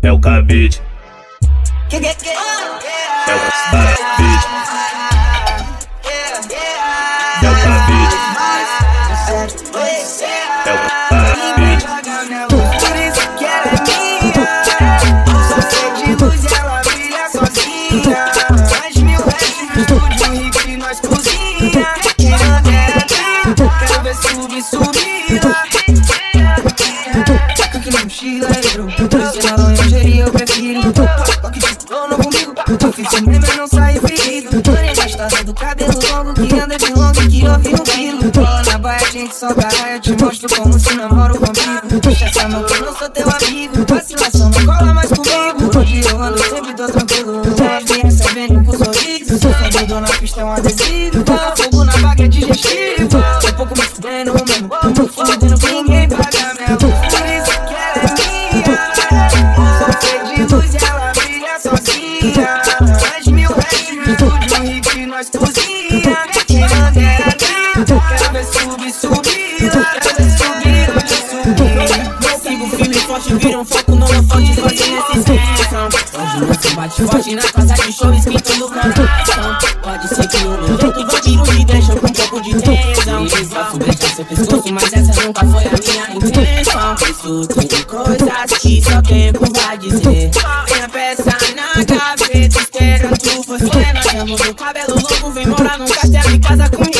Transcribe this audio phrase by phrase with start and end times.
[0.00, 0.80] É o cabide.
[1.88, 2.28] Que que que?
[2.28, 2.32] É
[3.34, 4.46] o cabide.
[7.42, 8.16] É o cabide.
[10.64, 10.78] É o
[11.08, 11.86] cabide.
[12.48, 13.78] Por isso que ela é
[14.22, 14.46] minha.
[15.48, 18.18] Só sei de luz e ela brilha sozinha.
[18.78, 21.86] Mais mil restos no estúdio rico e nós cozinha.
[22.16, 23.04] Quem anda é
[23.44, 25.08] dentro, quero ver subir, subir.
[27.90, 28.67] Na mochila, bro.
[32.38, 32.78] Flow no comigo.
[32.78, 34.62] Difícil mesmo não sair ferido.
[34.62, 38.32] Porém gostosa do cabelo longo que anda de longo e que ouve um grilo.
[38.32, 40.00] Cola na baia, gente solta a raia.
[40.00, 42.00] Te mostro como se namoro comigo.
[42.02, 43.84] Puxa essa mão que eu não sou teu amigo.
[43.88, 45.78] Vacilação não cola mais comigo.
[45.78, 47.42] Hoje eu ando sempre tô tranquilo.
[47.58, 49.38] Mas me recebendo com sorriso.
[49.38, 51.24] Sou na pista é um adesivo.
[51.56, 53.08] Fogo na vaga é digestivo.
[53.40, 54.68] Tô pouco me fudendo mesmo.
[54.94, 55.57] Tô fudendo
[67.86, 69.20] Quero ver subir, subir.
[69.58, 69.78] Quero
[70.16, 70.86] ver subir,
[71.28, 71.68] subir.
[72.20, 75.88] Não sigo firme e forte, vira um foco no holofote, fazendo essa extensão.
[75.88, 79.58] Hoje você bate forte na casa de show, esquentando o coração.
[79.80, 83.26] Pode ser que o meu jeito vampiro me deixa com um pouco de tesão.
[83.28, 86.94] Posso deixar seu pescoço, mas essa nunca foi a minha intenção.
[87.08, 90.30] Isso tem coisas que só tempo vai dizer.
[90.66, 93.64] Tem a peça na gaveta, esperando você.
[93.94, 96.97] Nós estamos no cabelo louco, vem morar num castelo em casa comigo.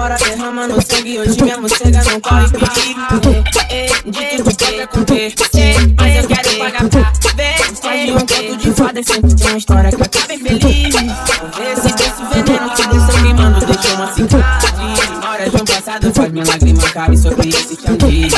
[0.00, 3.44] Fora derramando sangue, hoje minha morcega não corre perigo.
[3.68, 7.60] Eh, eh, De tudo pode acontecer, mas eu quero pagar pra ver.
[7.70, 10.34] Escolhe um conto de fada, tem uma história que acaba.
[10.58, 11.90] Vou ver se
[12.32, 15.10] veneno que desceu queimando, deixou uma cicatriz.
[15.10, 18.32] Memórias de um passado faz milagre macabro sobre esse chão de giz.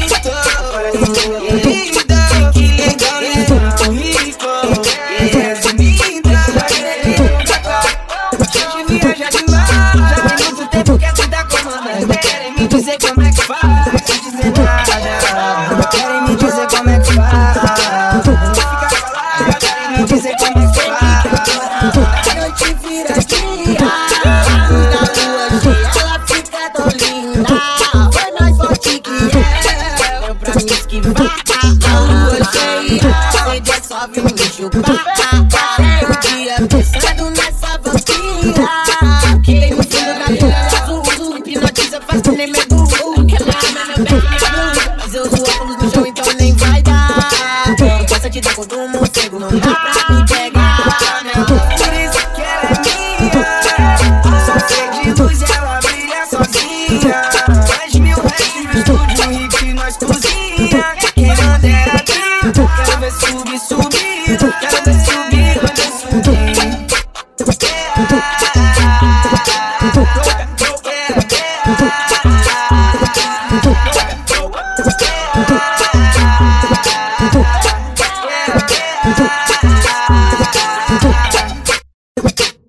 [20.00, 21.24] Me dizer como é que faz.
[21.80, 23.84] A noite vira dia,
[24.46, 27.54] a luz da lua cheia, ela fica tão linda.
[28.12, 29.02] Foi mais forte
[30.26, 31.32] eu, pra me esquivar.
[31.86, 33.10] A lua cheia,
[33.82, 35.00] só vir me chupar.
[35.50, 36.56] Parei o dia
[37.30, 38.66] nessa vampira.
[39.42, 42.52] Que no fundo da minha azul, hipnotiza, faz nem
[48.30, 51.44] Posso te dar conta do morcego, não dá pra me pegar, não.
[51.46, 52.78] Por isso que ela é
[53.18, 53.44] minha.
[54.46, 57.22] Só sei de luz ela brilha sozinha.
[57.68, 60.84] Mais mil restos no estúdio e nós cozinha.
[61.12, 62.70] Quem anda era dentro.
[62.84, 64.38] Quero ver subir, subir.
[64.38, 66.80] Quero ver subir, ver subir.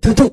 [0.02, 0.32] Do do